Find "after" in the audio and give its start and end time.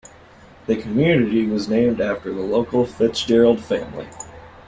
2.01-2.33